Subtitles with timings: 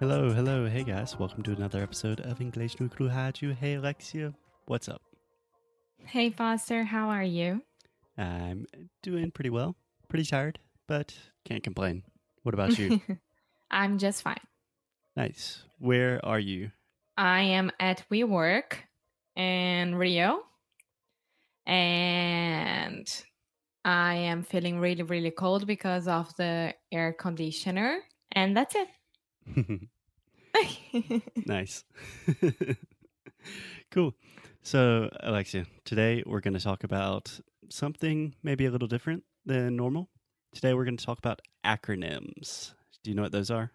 [0.00, 1.18] Hello, hello, hey guys.
[1.18, 3.52] Welcome to another episode of English no Rádio.
[3.52, 4.32] Hey Alexia,
[4.66, 5.02] what's up?
[5.98, 7.62] Hey Foster, how are you?
[8.16, 8.66] I'm
[9.02, 9.74] doing pretty well.
[10.08, 12.04] Pretty tired, but can't complain.
[12.44, 13.00] What about you?
[13.72, 14.38] I'm just fine.
[15.16, 15.64] nice.
[15.80, 16.70] Where are you?
[17.16, 18.74] I am at WeWork
[19.34, 20.42] in Rio,
[21.66, 23.08] and
[23.84, 27.98] I am feeling really, really cold because of the air conditioner,
[28.30, 28.86] and that's it.
[31.46, 31.84] nice.
[33.90, 34.14] cool.
[34.62, 40.08] So, Alexia, today we're going to talk about something maybe a little different than normal.
[40.54, 42.72] Today we're going to talk about acronyms.
[43.02, 43.72] Do you know what those are?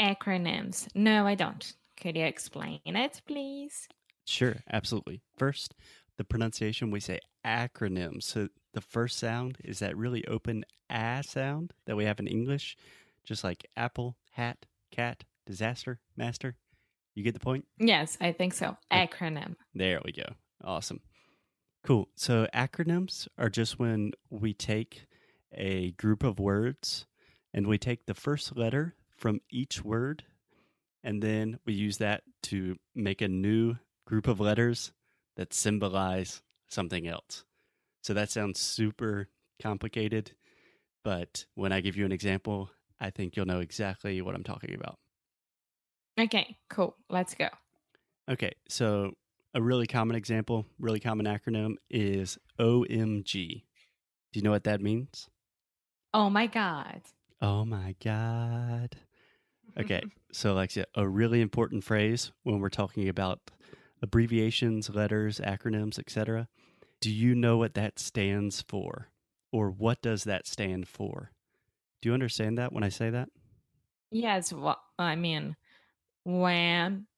[0.00, 0.88] Acronyms.
[0.94, 1.74] No, I don't.
[1.96, 3.88] Could you explain it, please?
[4.26, 5.22] Sure, absolutely.
[5.36, 5.74] First,
[6.18, 8.24] the pronunciation we say acronyms.
[8.24, 12.76] So the first sound is that really open a sound that we have in English,
[13.24, 16.56] just like apple, hat, cat, disaster, master.
[17.14, 17.64] You get the point?
[17.78, 18.76] Yes, I think so.
[18.92, 19.56] Acronym.
[19.74, 20.34] There we go.
[20.62, 21.00] Awesome.
[21.84, 22.08] Cool.
[22.16, 25.06] So acronyms are just when we take
[25.52, 27.06] a group of words
[27.54, 30.24] and we take the first letter from each word
[31.02, 34.92] and then we use that to make a new group of letters
[35.36, 37.44] that symbolize something else.
[38.02, 39.28] So that sounds super
[39.62, 40.32] complicated,
[41.04, 44.74] but when I give you an example, I think you'll know exactly what I'm talking
[44.74, 44.98] about.
[46.18, 46.96] Okay, cool.
[47.10, 47.48] Let's go.
[48.28, 49.12] Okay, so
[49.54, 53.62] a really common example, really common acronym is OMG.
[54.32, 55.28] Do you know what that means?
[56.12, 57.02] Oh my God.
[57.40, 58.96] Oh my God.
[59.78, 63.40] Okay, so Alexia, a really important phrase when we're talking about
[64.02, 66.48] abbreviations, letters, acronyms, etc.
[67.00, 69.08] Do you know what that stands for?
[69.52, 71.30] Or what does that stand for?
[72.00, 73.28] Do you understand that when I say that?
[74.10, 75.56] Yes, well, I mean,
[76.24, 77.08] when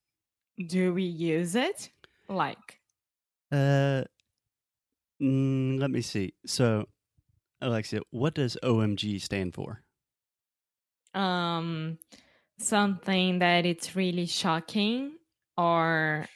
[0.67, 1.91] do we use it?
[2.29, 2.81] Like,
[3.51, 4.05] Uh,
[5.23, 6.35] mm, let me see.
[6.47, 6.86] So,
[7.61, 9.85] Alexia, what does OMG stand for?
[11.14, 11.98] um,
[12.58, 15.17] something that it's really shocking
[15.57, 16.27] or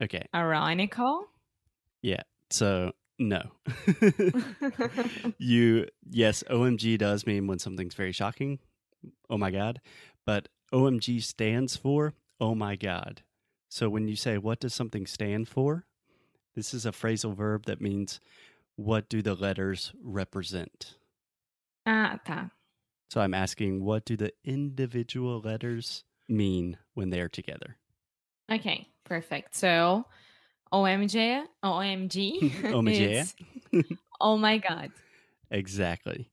[0.00, 1.26] Okay, ironical.
[2.02, 2.22] Yeah.
[2.50, 3.42] So no.
[5.38, 8.58] you, yes, OMG does mean when something's very shocking.
[9.30, 9.80] Oh my God.
[10.24, 13.22] But OMG stands for oh my God.
[13.68, 15.86] So when you say, what does something stand for?
[16.54, 18.20] This is a phrasal verb that means
[18.76, 20.96] what do the letters represent?
[21.86, 22.50] ah, tá.
[23.08, 27.76] So I'm asking, what do the individual letters mean when they're together?
[28.50, 29.54] Okay, perfect.
[29.54, 30.06] So,
[30.72, 33.98] OMG, OMG, OMG.
[34.20, 34.90] oh my God.
[35.50, 36.28] Exactly.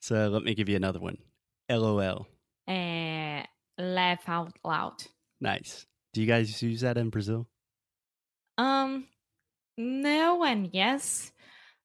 [0.00, 1.18] So let me give you another one.
[1.70, 2.26] LOL.
[2.68, 3.42] Uh,
[3.78, 5.02] laugh out loud.
[5.40, 5.86] Nice.
[6.12, 7.46] Do you guys use that in Brazil?
[8.58, 9.06] Um,
[9.76, 11.32] no and yes.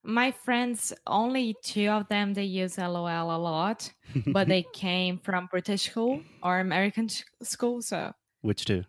[0.03, 3.91] My friends, only two of them, they use LOL a lot,
[4.27, 7.09] but they came from British school or American
[7.41, 8.13] school, so.
[8.41, 8.83] Which two?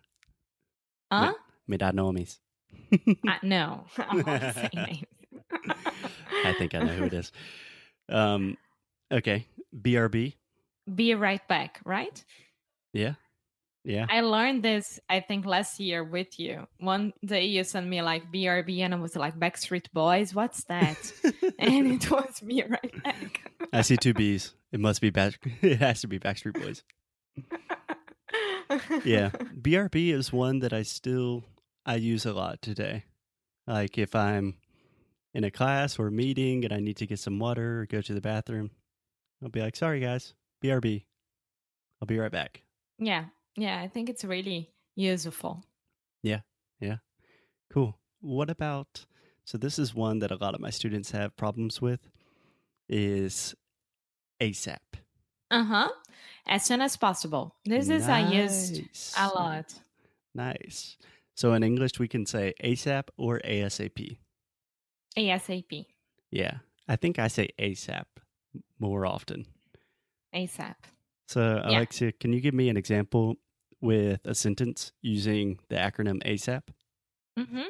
[1.11, 1.33] Huh?
[1.67, 2.39] Me dá nomes.
[2.91, 5.03] Uh, no, I say names.
[6.45, 7.31] I think I know who it is.
[8.09, 8.57] Um,
[9.11, 9.45] okay.
[9.75, 10.33] BRB.
[10.93, 12.23] Be right back, right?
[12.93, 13.13] Yeah.
[13.83, 14.05] Yeah.
[14.09, 16.67] I learned this, I think, last year with you.
[16.79, 20.97] One day you sent me like BRB, and I was like, Backstreet Boys, what's that?
[21.59, 23.49] and it was Be Right Back.
[23.71, 24.53] I see two B's.
[24.73, 25.39] It must be back.
[25.61, 26.83] It has to be Backstreet Boys.
[29.05, 29.29] Yeah.
[29.29, 31.43] BRB is one that I still
[31.87, 33.05] I use a lot today.
[33.65, 34.55] Like if I'm
[35.33, 38.13] in a class or meeting and I need to get some water or go to
[38.13, 38.69] the bathroom,
[39.41, 40.33] I'll be like, "Sorry guys,
[40.63, 41.05] BRB.
[42.01, 42.63] I'll be right back."
[42.99, 43.25] yeah.
[43.55, 43.81] Yeah.
[43.81, 45.63] I think it's really useful.
[46.21, 46.41] Yeah.
[46.79, 46.97] Yeah.
[47.73, 47.97] Cool.
[48.21, 49.05] What about
[49.45, 52.01] so this is one that a lot of my students have problems with
[52.89, 53.55] is
[54.41, 54.77] ASAP.
[55.49, 55.89] Uh huh.
[56.47, 57.55] As soon as possible.
[57.65, 59.13] This is I used Nice.
[59.17, 59.73] a lot.
[60.35, 60.97] Nice.
[61.37, 64.17] So in English we can say ASAP or ASAP.
[65.15, 65.85] ASAP.
[66.31, 66.57] Yeah.
[66.87, 68.05] I think I say ASAP
[68.79, 69.45] more often.
[70.33, 70.75] ASAP.
[71.27, 71.69] So, Yeah.
[71.69, 73.35] Alexia, can you give me an example
[73.81, 76.63] with a sentence using the acronym ASAP?
[77.37, 77.69] Mm-hmm.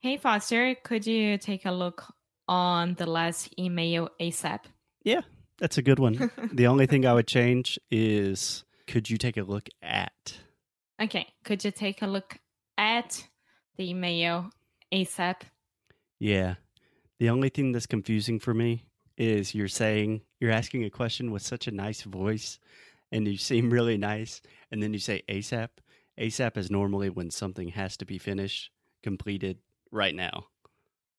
[0.00, 2.14] Hey, Foster, could you take a look
[2.46, 4.60] on the last email ASAP?
[5.02, 5.22] Yeah,
[5.58, 6.30] that's a good one.
[6.52, 10.38] the only thing I would change is could you take a look at?
[11.02, 11.26] Okay.
[11.44, 12.38] Could you take a look
[12.78, 13.26] at
[13.76, 14.50] the email
[14.92, 15.42] ASAP?
[16.18, 16.54] Yeah.
[17.18, 18.84] The only thing that's confusing for me
[19.18, 22.58] is you're saying, you're asking a question with such a nice voice
[23.10, 24.40] and you seem really nice.
[24.70, 25.68] and then you say ASAP.
[26.18, 28.70] ASAP is normally when something has to be finished,
[29.02, 29.58] completed
[29.90, 30.46] right now.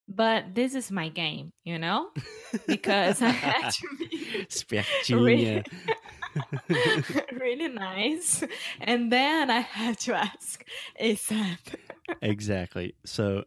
[0.07, 2.09] But this is my game, you know?
[2.65, 5.63] Because I had to be.
[7.39, 8.43] really nice.
[8.81, 10.63] And then I had to ask
[10.99, 11.75] ASAP.
[12.21, 12.95] exactly.
[13.03, 13.43] So,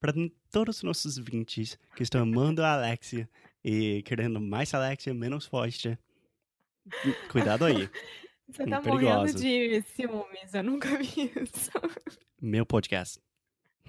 [0.00, 0.12] para
[0.50, 3.28] todos os nossos ouvintes que estão amando a Alexia
[3.64, 5.98] e querendo mais Alexia, menos Foster,
[7.30, 7.88] cuidado aí.
[8.48, 9.38] Você tá morrendo perigosa.
[9.38, 11.70] de ciúmes, eu nunca vi isso.
[12.40, 13.18] Meu podcast.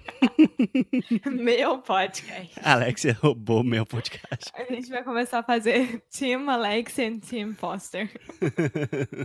[1.30, 2.52] Meu podcast.
[2.62, 4.50] Alexia roubou meu podcast.
[4.54, 8.10] A gente vai começar a fazer Team Alex e Team Foster.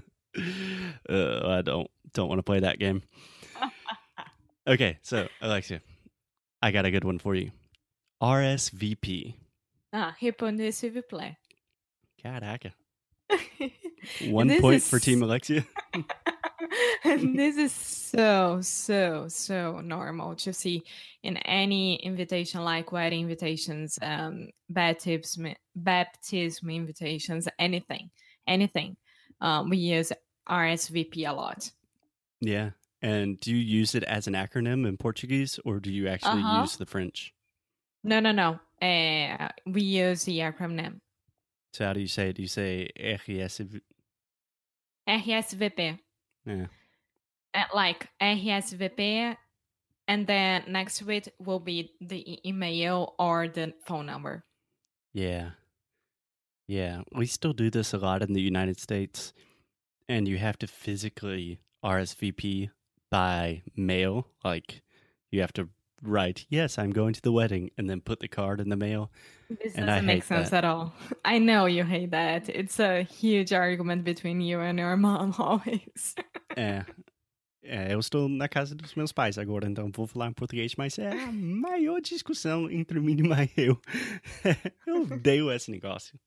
[1.10, 3.02] uh, I don't don't want to play that game.
[4.68, 5.82] Okay, so Alexia,
[6.62, 7.52] I got a good one for you.
[8.22, 9.34] RSVP.
[9.92, 11.38] Ah, répondez s'il vous plaît.
[12.22, 12.72] Caraca.
[14.30, 15.66] One point is- for Team Alexia.
[17.06, 20.84] this is so so so normal to see
[21.24, 28.10] in any invitation like wedding invitations um baptism baptism invitations anything
[28.48, 28.98] anything
[29.42, 30.12] um we use
[30.50, 31.72] rsvp a lot
[32.42, 32.72] Yeah.
[33.02, 36.62] And do you use it as an acronym in Portuguese or do you actually Uh-huh.
[36.62, 37.34] use the French?
[38.04, 41.00] no no no uh, we use the acronym
[41.74, 42.36] So how do you say it?
[42.38, 43.82] Do you say RSV?
[45.08, 46.00] rsvp
[46.50, 46.66] Yeah.
[47.54, 49.38] uh, like rsvp
[50.08, 54.44] and then next to it will be the email or the phone number
[55.14, 55.52] Yeah.
[56.68, 57.02] Yeah.
[57.16, 59.34] We still do this a lot in the United States.
[60.08, 62.70] And you have to physically RSVP
[63.10, 64.28] by mail.
[64.44, 64.84] Like
[65.32, 65.70] you have to
[66.02, 69.12] write, yes, I'm going to the wedding, and then put the card in the mail.
[69.50, 70.64] This And I doesn't make hate sense that.
[70.64, 70.94] at all.
[71.26, 72.50] I know you hate that.
[72.50, 76.16] It's a huge argument between you and your mom always.
[76.56, 76.86] É.
[77.62, 80.98] É, eu estou na casa dos meus pais agora, então vou falar em português, mas
[80.98, 83.80] é a maior discussão entre mim e eu.
[84.88, 86.20] eu odeio esse negócio.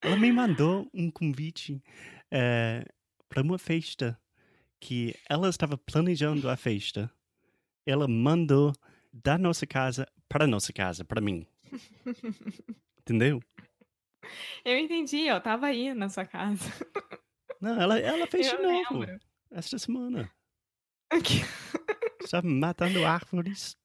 [0.00, 1.82] Ela me mandou um convite
[3.28, 4.20] para uma festa
[4.78, 7.10] que ela estava planejando a festa.
[7.86, 8.72] Ela mandou
[9.12, 11.46] da nossa casa para a nossa casa, para mim.
[13.00, 13.40] Entendeu?
[14.64, 16.64] Eu entendi, eu tava aí na sua casa.
[17.60, 19.20] Não, ela, ela fez de Eu novo lembro.
[19.50, 20.30] esta semana.
[21.12, 21.36] Ok.
[22.22, 23.76] Estava matando árvores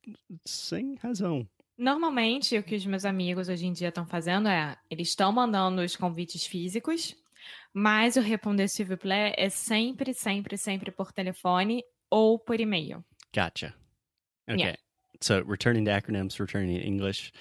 [0.46, 1.48] sem razão.
[1.78, 5.82] Normalmente, o que os meus amigos hoje em dia estão fazendo é, eles estão mandando
[5.82, 7.16] os convites físicos,
[7.74, 13.04] mas o responder s'il vous plaît é sempre, sempre, sempre por telefone ou por e-mail.
[13.34, 13.74] Gotcha.
[14.50, 14.60] Okay.
[14.60, 14.76] Yeah.
[15.22, 17.32] So returning to acronyms, returning to English.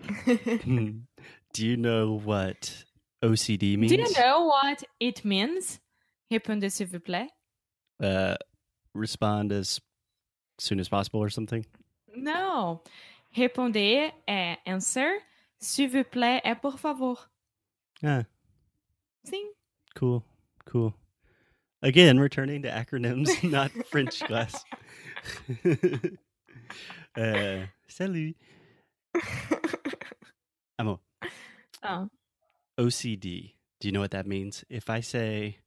[1.52, 2.84] Do you know what
[3.22, 3.92] OCD means?
[3.92, 5.80] Do you know what it means?
[6.30, 7.28] Répondez s'il vous plaît.
[8.00, 8.36] Uh,
[8.94, 9.80] respond as
[10.58, 11.64] soon as possible or something.
[12.14, 12.82] No.
[13.36, 15.20] Responder é answer.
[15.60, 17.28] S'il vous plaît é por favor.
[18.04, 18.24] Ah,
[19.24, 19.50] Sim.
[19.96, 20.22] cool,
[20.66, 20.94] cool.
[21.82, 24.64] Again, returning to acronyms, not French class.
[27.16, 28.36] Uh, salut.
[30.78, 31.00] Amor,
[31.82, 32.08] Ah.
[32.78, 33.54] OCD.
[33.80, 34.64] Do you know what that means?
[34.68, 35.58] If I say,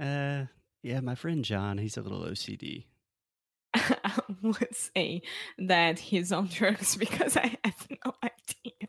[0.00, 0.44] uh,
[0.82, 2.84] yeah, my friend John, he's a little OCD.
[3.74, 5.22] I would say
[5.58, 8.88] that he's on drugs because I have no idea.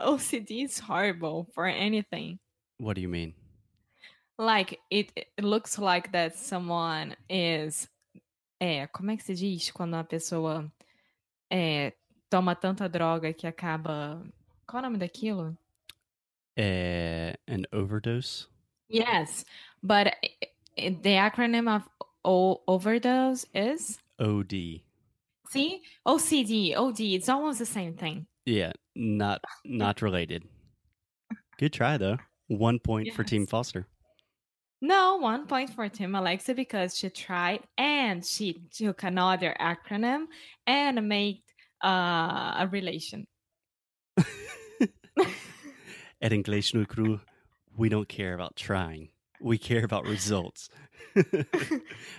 [0.00, 2.38] OCD is horrible for anything.
[2.78, 3.34] What do you mean?
[4.38, 7.88] Like it, it looks like that someone is
[8.60, 10.70] é, como é que se diz quando uma pessoa
[11.50, 11.92] é,
[12.30, 14.22] toma tanta droga que acaba
[14.66, 15.56] Qual é o nome daquilo?
[16.58, 18.46] Uh, an overdose?
[18.90, 19.44] Yes,
[19.82, 20.12] but
[20.76, 21.88] the acronym of
[22.24, 24.82] o- overdose is OD.
[25.50, 27.14] see OCD, OD.
[27.14, 28.26] It's almost the same thing.
[28.44, 30.44] Yeah, not not related.
[31.58, 32.18] Good try though.
[32.48, 33.50] One point for Team Yes.
[33.50, 33.86] Foster.
[34.80, 40.26] No, one point for Team Alexa because she tried and she took another acronym
[40.66, 41.42] and made
[41.84, 43.26] uh, a relation.
[46.20, 47.20] At English no Cru,
[47.76, 49.10] we don't care about trying.
[49.40, 50.68] We care about results.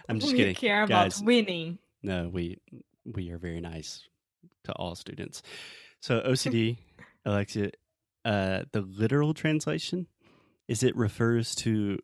[0.10, 0.56] I'm just we kidding.
[0.56, 1.18] care guys.
[1.18, 1.80] about winning.
[2.02, 2.60] No, we
[3.06, 4.08] we are very nice
[4.66, 5.42] to all students.
[6.02, 6.78] So OCD,
[7.26, 7.72] Alexia,
[8.24, 10.08] uh, the literal translation
[10.68, 12.00] is it refers to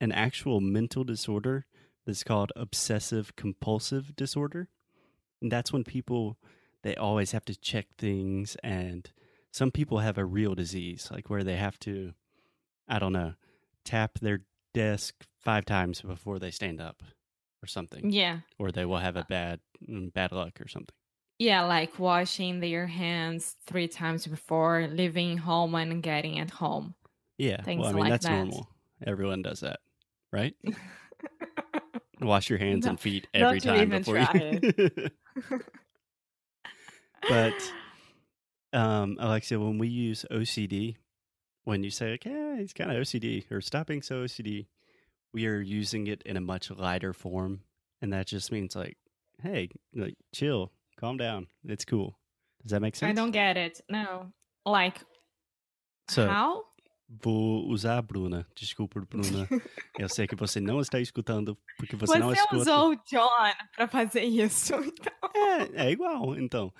[0.00, 1.66] an actual mental disorder
[2.06, 4.68] that's called obsessive compulsive disorder,
[5.40, 6.38] and that's when people
[6.82, 9.10] they always have to check things, and
[9.52, 12.12] some people have a real disease like where they have to,
[12.88, 13.34] I don't know,
[13.84, 14.42] tap their
[14.74, 17.02] desk five times before they stand up
[17.62, 18.40] or something, Yeah.
[18.58, 20.94] or they will have a bad mm, bad luck or something.
[21.38, 26.94] Yeah, like washing their hands three times before leaving home and getting at home.
[27.36, 28.36] Yeah, Things well, I mean like that's that.
[28.38, 28.68] normal.
[29.06, 29.80] Everyone does that,
[30.36, 30.54] right?
[32.20, 35.10] Wash your hands and feet every time before you.
[37.28, 37.72] But-
[38.72, 40.96] um, Alexia, when we use OCD,
[41.64, 44.66] when you say like, "Yeah, he's kind of OCD" or "Stop being so OCD,"
[45.32, 47.62] we are using it in a much lighter form,
[48.00, 48.96] and that just means like,
[49.42, 52.18] "Hey, like, chill, calm down, it's cool."
[52.62, 53.10] Does that make sense?
[53.10, 53.80] I don't get it.
[53.88, 54.32] No.
[54.64, 54.98] Like
[56.08, 56.64] So, how?
[57.08, 58.46] Vou usar a Bruna.
[58.54, 59.48] Desculpa, Bruna.
[59.98, 62.56] Eu sei que você não está escutando porque você, Você não escuta.
[62.56, 63.28] usou o John
[63.74, 64.72] pra fazer isso.
[64.84, 65.12] Então.
[65.34, 66.72] É, é igual, então.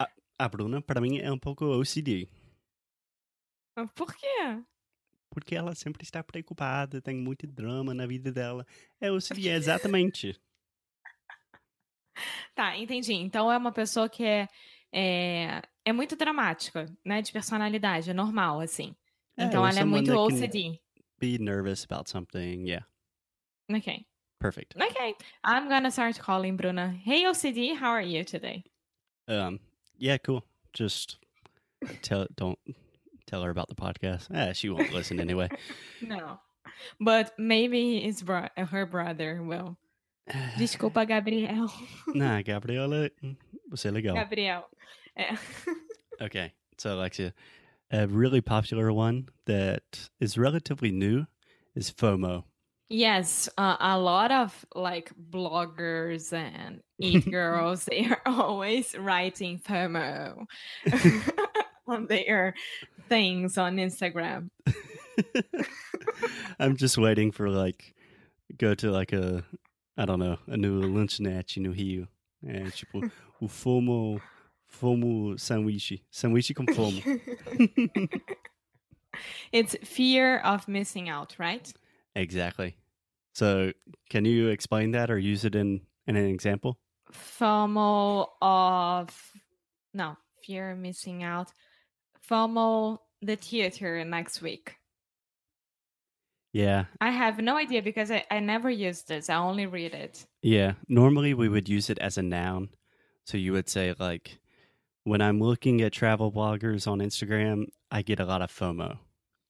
[0.00, 2.28] A, a Bruna, para mim, é um pouco OCD.
[3.94, 4.62] Por quê?
[5.30, 8.66] Porque ela sempre está preocupada, tem muito drama na vida dela.
[9.00, 10.40] É OCD, exatamente.
[12.54, 13.12] Tá, entendi.
[13.14, 14.48] Então é uma pessoa que é,
[14.92, 17.22] é, é muito dramática, né?
[17.22, 18.96] De personalidade, é normal, assim.
[19.38, 20.80] Então ela é muito OCD.
[21.20, 22.66] Be nervous about something.
[22.66, 22.84] Yeah,
[23.72, 24.06] Ok.
[24.40, 24.76] perfect.
[24.76, 25.14] Okay.
[25.44, 26.90] I'm gonna start calling Bruna.
[27.04, 28.64] Hey OCD, how are you today?
[29.26, 29.60] Um,
[29.98, 30.44] yeah, cool.
[30.72, 31.18] Just
[32.02, 32.58] tell, don't
[33.26, 34.28] tell her about the podcast.
[34.32, 35.48] Ah, she won't listen anyway.
[36.02, 36.40] No.
[37.00, 39.76] But maybe his bro- her brother will.
[40.58, 41.68] Desculpa, Gabriel.
[42.14, 43.10] nah, Gabriela,
[43.70, 44.14] você é legal.
[44.14, 44.64] Gabriel.
[45.16, 45.36] É.
[46.20, 47.32] Okay, so Alexia,
[47.90, 51.26] a really popular one that is relatively new
[51.74, 52.44] is FOMO.
[52.90, 60.46] Yes, uh, a lot of like bloggers and eat girls, they are always writing FOMO
[61.86, 62.54] on their
[63.08, 64.48] things on Instagram.
[66.58, 67.94] I'm just waiting for like
[68.56, 69.44] go to like a
[69.96, 72.06] I don't know a new lanchonete no Rio.
[72.44, 73.02] É tipo
[73.40, 74.20] o FOMO
[74.68, 76.02] FOMO sanduíche.
[76.10, 77.02] Sanduíche com FOMO.
[79.52, 81.72] it's fear of missing out, right?
[82.14, 82.76] exactly.
[83.34, 83.72] So
[84.10, 86.78] can you explain that or use it in, in an example?
[87.12, 89.32] FOMO of
[89.94, 91.52] no fear of missing out.
[92.28, 94.74] FOMO the theater next week.
[96.52, 96.86] Yeah.
[97.00, 99.30] I have no idea because I, I never use this.
[99.30, 100.26] I only read it.
[100.42, 100.72] Yeah.
[100.88, 102.70] Normally we would use it as a noun.
[103.24, 104.38] So you would say like
[105.08, 108.98] when I'm looking at travel bloggers on Instagram, I get a lot of FOMO.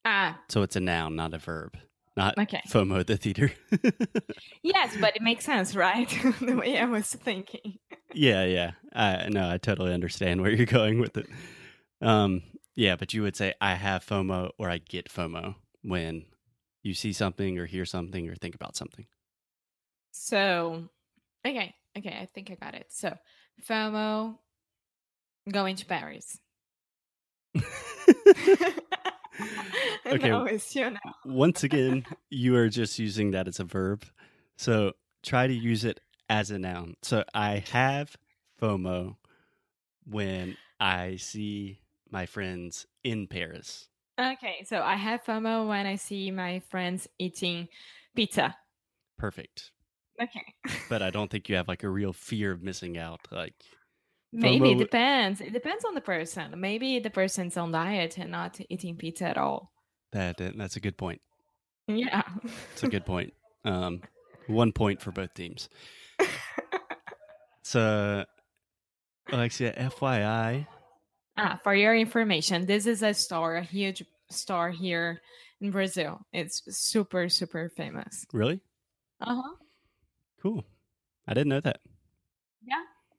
[0.05, 1.77] Ah, So it's a noun, not a verb.
[2.17, 2.63] Not okay.
[2.69, 3.53] FOMO the theater.
[4.63, 6.09] Yes, but it makes sense, right?
[6.41, 7.79] the way I was thinking.
[8.13, 8.73] yeah, yeah.
[8.93, 11.27] I no, I totally understand where you're going with it.
[12.03, 12.43] Um,
[12.75, 16.25] yeah, but you would say I have FOMO or I get FOMO when
[16.83, 19.07] you see something or hear something or think about something.
[20.11, 20.89] So,
[21.47, 22.87] okay, okay, I think I got it.
[22.91, 23.17] So,
[23.69, 24.37] FOMO,
[25.51, 26.39] going to Paris.
[30.07, 30.59] Okay.
[30.71, 30.99] you know.
[31.25, 34.05] Once again, you are just using that as a verb.
[34.57, 36.95] So try to use it as a noun.
[37.03, 38.17] So I have
[38.61, 39.17] FOMO
[40.07, 43.89] when I see my friends in Paris.
[44.19, 47.69] Okay, so I have FOMO when I see my friends eating
[48.17, 48.57] pizza.
[49.19, 49.71] Perfect.
[50.21, 50.55] Okay.
[50.89, 53.21] But I don't think you have like a real fear of missing out.
[53.31, 53.55] Like,
[54.33, 55.41] Maybe it depends.
[55.41, 56.55] It depends on the person.
[56.61, 59.73] Maybe the person's on diet and not eating pizza at all.
[60.13, 61.21] that that's a good point.
[61.87, 62.23] Yeah.
[62.73, 63.33] It's a good point.
[63.65, 64.03] Um,
[64.47, 65.69] one point for both teams.
[67.63, 68.25] So,
[69.31, 70.67] Alexia, FYI,
[71.37, 75.21] ah, for your information, this is a store, a huge store here
[75.61, 76.21] in Brazil.
[76.33, 78.25] It's super, super famous.
[78.33, 78.61] really
[79.21, 79.55] Uh huh.
[80.41, 80.65] cool.
[81.27, 81.81] I didn't know that.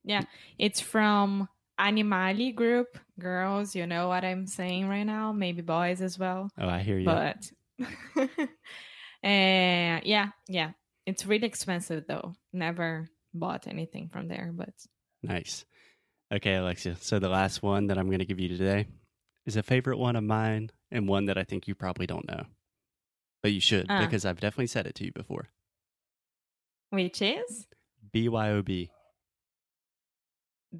[0.03, 0.21] Yeah,
[0.57, 2.97] it's from Animale Group.
[3.19, 5.31] Girls, you know what I'm saying right now.
[5.33, 6.49] Maybe boys as well.
[6.57, 7.05] Oh, I hear you.
[7.05, 7.51] But
[8.17, 8.27] uh,
[9.23, 10.71] yeah, yeah.
[11.05, 12.33] It's really expensive though.
[12.53, 14.73] Never bought anything from there, but
[15.23, 15.65] Nice.
[16.31, 16.95] Okay, Alexia.
[17.01, 18.87] So the last one that I'm going to give you today
[19.45, 22.43] is a favorite one of mine and one that I think you probably don't know.
[23.41, 24.01] But you should Ah.
[24.05, 25.49] because I've definitely said it to you before.
[26.91, 27.67] which is
[28.15, 28.89] BYOB.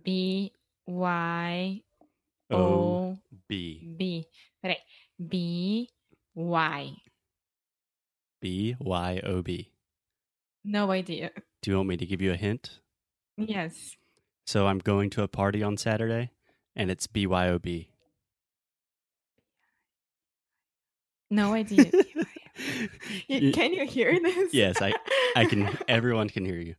[0.03, 0.51] B
[0.85, 1.83] Y
[2.51, 3.17] O
[3.47, 3.95] B.
[3.97, 4.25] B.
[4.63, 4.77] Peraí.
[5.19, 5.89] B
[6.35, 6.95] Y.
[8.41, 9.71] B Y O B.
[10.63, 11.31] No idea.
[11.61, 12.79] Do you want me to give you a hint?
[13.37, 13.95] Yes.
[14.45, 16.31] So I'm going to a party on Saturday
[16.75, 17.87] and it's BYOB.
[21.29, 21.91] No idea.
[23.29, 24.53] Can you hear this?
[24.53, 24.93] Yes, I
[25.35, 25.77] I can.
[25.87, 26.75] Everyone can hear you.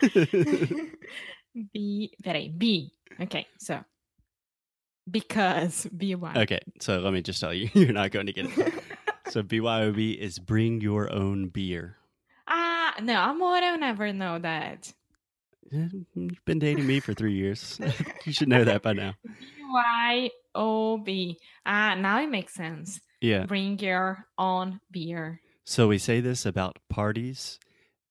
[1.72, 2.12] B.
[2.24, 2.92] Peraí, B.
[3.20, 3.84] Okay, so
[5.10, 6.32] because B Y.
[6.36, 8.74] okay, so let me just tell you, you're not going to get it.
[9.28, 11.96] So BYOB is bring your own beer.
[12.48, 14.92] Ah, no, amor, I'll never know that.
[15.72, 17.78] Eh, You've been dating me for three years.
[18.24, 19.14] you should know that by now.
[19.24, 19.30] B
[19.72, 21.38] Y O B.
[21.64, 23.00] Ah, now it makes sense.
[23.20, 23.44] Yeah.
[23.46, 25.40] Bring your own beer.
[25.64, 27.60] So we say this about parties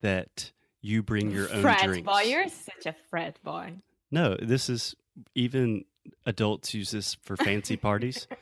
[0.01, 2.05] that you bring your own frat drinks.
[2.05, 3.73] boy, you're such a frat boy.
[4.11, 4.95] No, this is
[5.35, 5.85] even
[6.25, 8.27] adults use this for fancy parties.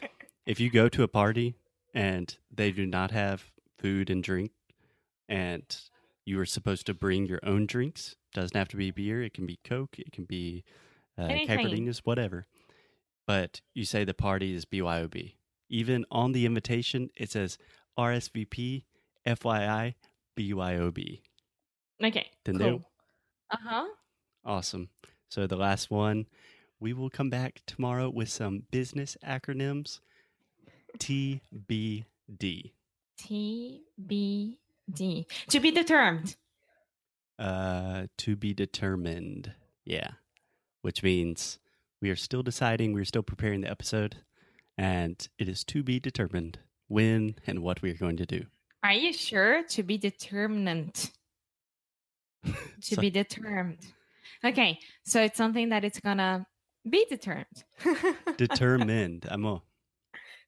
[0.46, 1.56] If you go to a party
[1.94, 4.52] and they do not have food and drink,
[5.28, 5.64] and
[6.26, 9.22] you are supposed to bring your own drinks, doesn't have to be beer.
[9.22, 10.00] It can be Coke.
[10.00, 10.64] It can be
[11.18, 11.28] uh,
[12.06, 12.46] whatever.
[13.26, 15.34] But you say the party is BYOB.
[15.70, 17.58] Even on the invitation, it says
[18.00, 18.86] RSVP,
[19.28, 19.96] FYI,
[20.38, 21.20] BYOB.
[22.04, 22.28] Okay.
[22.46, 22.70] Entendeu?
[22.70, 22.90] Cool.
[23.52, 23.86] Uh huh.
[24.46, 24.90] Awesome.
[25.30, 26.26] So the last one,
[26.80, 30.00] we will come back tomorrow with some business acronyms.
[31.00, 32.72] TBD.
[33.18, 34.60] T B
[34.94, 35.28] D.
[35.50, 36.36] To be determined.
[37.40, 39.54] Uh, to be determined.
[39.86, 40.12] Yeah.
[40.82, 41.60] Which means
[42.02, 44.18] we are still deciding, we're still preparing the episode,
[44.78, 48.46] and it is to be determined when and what we are going to do.
[48.84, 49.64] Are you sure?
[49.64, 51.12] To be determined.
[52.82, 53.86] To So- be determined.
[54.46, 56.46] Okay, so it's something that it's gonna
[56.88, 57.64] be determined.
[58.38, 59.26] Determined.
[59.30, 59.64] Amo.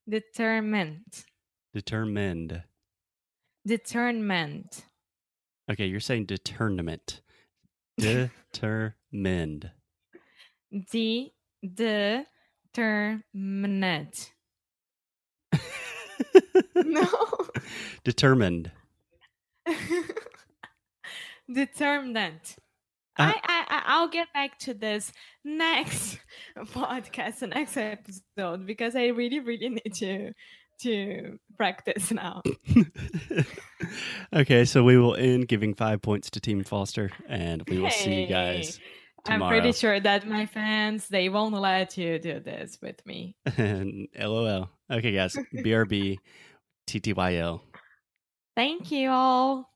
[0.08, 1.25] determined.
[1.74, 2.63] Determined.
[3.65, 4.84] Determined.
[5.72, 7.22] Okay, you're saying determinant.
[7.98, 9.72] Determined.
[10.91, 11.34] De
[12.74, 13.24] determined.
[16.75, 17.08] No.
[18.03, 18.72] Determined.
[21.51, 22.41] Determined.
[23.18, 25.12] Uh, I, I I'll get back to this
[25.44, 26.20] next
[26.57, 30.31] podcast, the next episode, because I really really need to
[30.81, 32.42] to practice now.
[34.33, 38.22] okay, so we will end giving five points to Team Foster, and we will see
[38.22, 38.79] you Hey, guys
[39.25, 43.35] I'm pretty sure that my fans they won't let you do this with me.
[43.57, 44.70] and LOL.
[44.92, 45.35] Okay, guys.
[45.53, 46.18] BRB,
[46.88, 47.62] TTYL.
[48.55, 49.70] Thank you all.